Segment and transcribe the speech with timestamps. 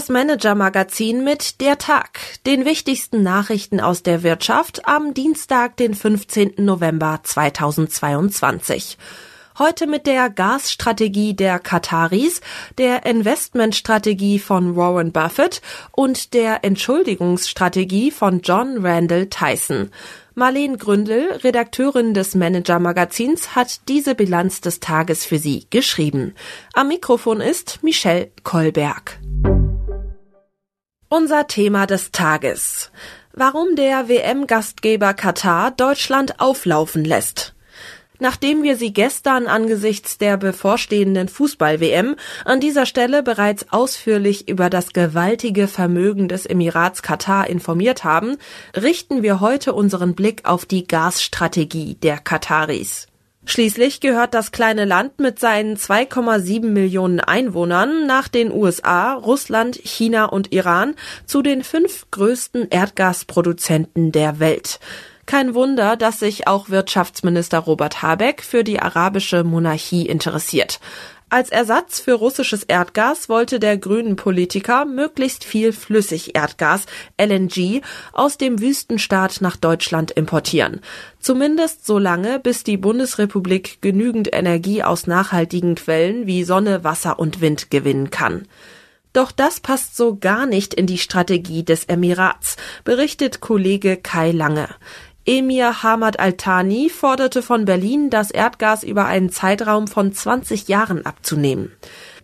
[0.00, 6.54] das Manager-Magazin mit Der Tag, den wichtigsten Nachrichten aus der Wirtschaft am Dienstag, den 15.
[6.56, 8.96] November 2022.
[9.58, 12.40] Heute mit der Gasstrategie der Kataris,
[12.78, 15.60] der Investmentstrategie von Warren Buffett
[15.92, 19.90] und der Entschuldigungsstrategie von John Randall Tyson.
[20.34, 26.34] Marlene Gründel, Redakteurin des Manager-Magazins, hat diese Bilanz des Tages für Sie geschrieben.
[26.72, 29.19] Am Mikrofon ist Michelle Kolberg.
[31.12, 32.92] Unser Thema des Tages.
[33.32, 37.52] Warum der WM-Gastgeber Katar Deutschland auflaufen lässt
[38.20, 44.92] nachdem wir Sie gestern angesichts der bevorstehenden Fußball-WM an dieser Stelle bereits ausführlich über das
[44.92, 48.36] gewaltige Vermögen des Emirats Katar informiert haben,
[48.76, 53.09] richten wir heute unseren Blick auf die Gasstrategie der Kataris.
[53.50, 60.26] Schließlich gehört das kleine Land mit seinen 2,7 Millionen Einwohnern nach den USA, Russland, China
[60.26, 60.94] und Iran
[61.26, 64.78] zu den fünf größten Erdgasproduzenten der Welt.
[65.26, 70.78] Kein Wunder, dass sich auch Wirtschaftsminister Robert Habeck für die arabische Monarchie interessiert.
[71.32, 76.86] Als Ersatz für russisches Erdgas wollte der grünen Politiker möglichst viel Flüssigerdgas
[77.20, 80.80] LNG aus dem Wüstenstaat nach Deutschland importieren.
[81.20, 87.40] Zumindest so lange, bis die Bundesrepublik genügend Energie aus nachhaltigen Quellen wie Sonne, Wasser und
[87.40, 88.48] Wind gewinnen kann.
[89.12, 94.68] Doch das passt so gar nicht in die Strategie des Emirats, berichtet Kollege Kai Lange.
[95.26, 101.72] Emir Hamad Al-Thani forderte von Berlin, das Erdgas über einen Zeitraum von 20 Jahren abzunehmen.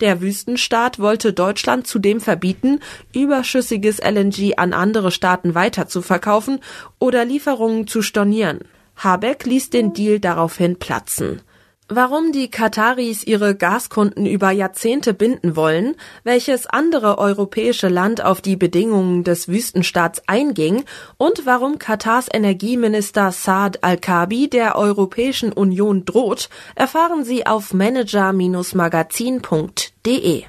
[0.00, 2.80] Der Wüstenstaat wollte Deutschland zudem verbieten,
[3.14, 6.60] überschüssiges LNG an andere Staaten weiterzuverkaufen
[6.98, 8.60] oder Lieferungen zu stornieren.
[8.96, 11.42] Habeck ließ den Deal daraufhin platzen.
[11.88, 18.56] Warum die Kataris ihre Gaskunden über Jahrzehnte binden wollen, welches andere europäische Land auf die
[18.56, 20.82] Bedingungen des Wüstenstaats einging
[21.16, 30.42] und warum Katars Energieminister Saad Al-Kabi der Europäischen Union droht, erfahren Sie auf manager-magazin.de.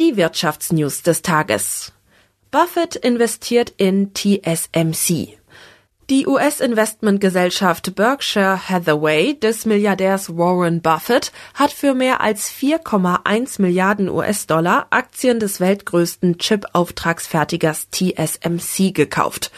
[0.00, 1.92] Die Wirtschaftsnews des Tages.
[2.50, 5.38] Buffett investiert in TSMC.
[6.10, 14.88] Die US-Investmentgesellschaft Berkshire Hathaway des Milliardärs Warren Buffett hat für mehr als 4,1 Milliarden US-Dollar
[14.90, 19.52] Aktien des weltgrößten Chip-Auftragsfertigers TSMC gekauft.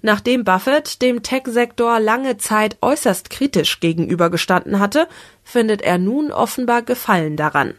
[0.00, 5.06] Nachdem Buffett dem Tech-Sektor lange Zeit äußerst kritisch gegenübergestanden hatte,
[5.44, 7.74] findet er nun offenbar Gefallen daran.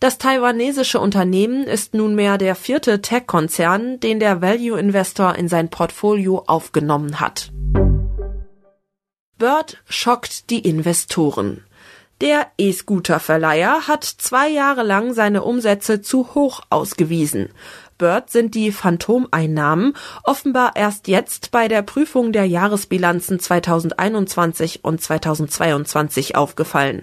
[0.00, 6.42] Das taiwanesische Unternehmen ist nunmehr der vierte Tech-Konzern, den der Value Investor in sein Portfolio
[6.46, 7.52] aufgenommen hat.
[9.36, 11.64] Bird schockt die Investoren.
[12.22, 17.50] Der E-Scooter-Verleiher hat zwei Jahre lang seine Umsätze zu hoch ausgewiesen.
[17.98, 19.94] Bird sind die Phantomeinnahmen
[20.24, 27.02] offenbar erst jetzt bei der Prüfung der Jahresbilanzen 2021 und 2022 aufgefallen.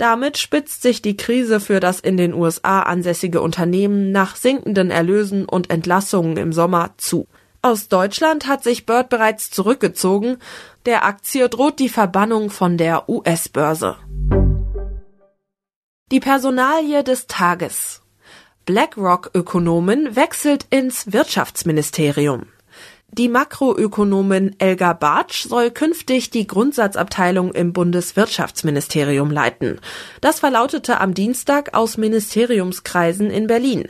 [0.00, 5.44] Damit spitzt sich die Krise für das in den USA ansässige Unternehmen nach sinkenden Erlösen
[5.44, 7.28] und Entlassungen im Sommer zu.
[7.60, 10.38] Aus Deutschland hat sich Bird bereits zurückgezogen.
[10.86, 13.98] Der Aktie droht die Verbannung von der US-Börse.
[16.10, 18.00] Die Personalie des Tages.
[18.64, 22.46] BlackRock-Ökonomin wechselt ins Wirtschaftsministerium.
[23.12, 29.80] Die Makroökonomin Elga Bartsch soll künftig die Grundsatzabteilung im Bundeswirtschaftsministerium leiten.
[30.20, 33.88] Das verlautete am Dienstag aus Ministeriumskreisen in Berlin.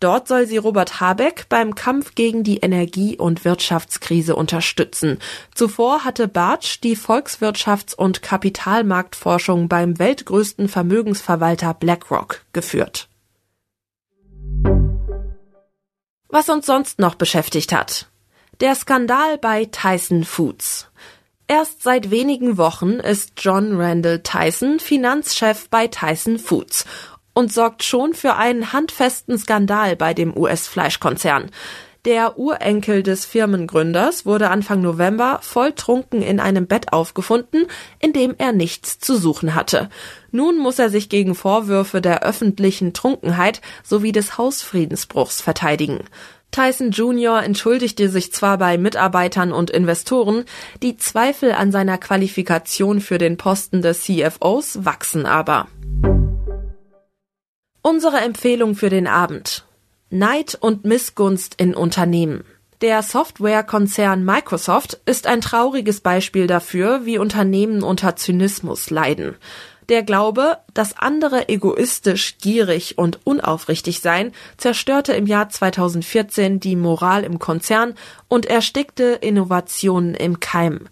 [0.00, 5.18] Dort soll sie Robert Habeck beim Kampf gegen die Energie- und Wirtschaftskrise unterstützen.
[5.54, 13.08] Zuvor hatte Bartsch die Volkswirtschafts- und Kapitalmarktforschung beim weltgrößten Vermögensverwalter BlackRock geführt.
[16.28, 18.11] Was uns sonst noch beschäftigt hat.
[18.60, 20.88] Der Skandal bei Tyson Foods.
[21.48, 26.84] Erst seit wenigen Wochen ist John Randall Tyson Finanzchef bei Tyson Foods
[27.34, 31.50] und sorgt schon für einen handfesten Skandal bei dem US-Fleischkonzern.
[32.04, 37.66] Der Urenkel des Firmengründers wurde Anfang November volltrunken in einem Bett aufgefunden,
[38.00, 39.88] in dem er nichts zu suchen hatte.
[40.30, 46.00] Nun muss er sich gegen Vorwürfe der öffentlichen Trunkenheit sowie des Hausfriedensbruchs verteidigen.
[46.52, 47.42] Tyson Jr.
[47.42, 50.44] entschuldigte sich zwar bei Mitarbeitern und Investoren,
[50.82, 55.66] die Zweifel an seiner Qualifikation für den Posten des CFOs wachsen aber.
[57.80, 59.64] Unsere Empfehlung für den Abend.
[60.10, 62.44] Neid und Missgunst in Unternehmen.
[62.82, 69.36] Der Softwarekonzern Microsoft ist ein trauriges Beispiel dafür, wie Unternehmen unter Zynismus leiden.
[69.88, 77.24] Der Glaube, dass andere egoistisch, gierig und unaufrichtig seien, zerstörte im Jahr 2014 die Moral
[77.24, 77.94] im Konzern
[78.28, 80.88] und erstickte Innovationen im Keim.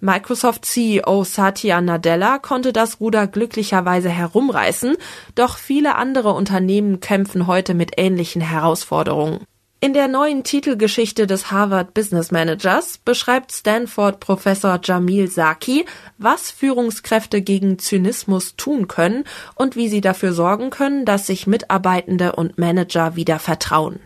[0.00, 4.96] Microsoft CEO Satya Nadella konnte das Ruder glücklicherweise herumreißen,
[5.34, 9.46] doch viele andere Unternehmen kämpfen heute mit ähnlichen Herausforderungen.
[9.82, 15.86] In der neuen Titelgeschichte des Harvard Business Managers beschreibt Stanford Professor Jamil Saki,
[16.18, 19.24] was Führungskräfte gegen Zynismus tun können
[19.54, 24.00] und wie sie dafür sorgen können, dass sich Mitarbeitende und Manager wieder vertrauen.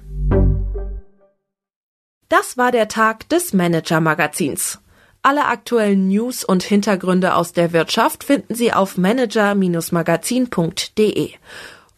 [2.29, 4.79] Das war der Tag des Manager Magazins.
[5.23, 11.32] Alle aktuellen News und Hintergründe aus der Wirtschaft finden Sie auf manager-magazin.de.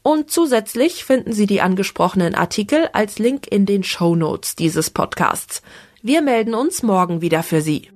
[0.06, 5.62] Und zusätzlich finden Sie die angesprochenen Artikel als Link in den Show Notes dieses Podcasts.
[6.00, 7.90] Wir melden uns morgen wieder für Sie.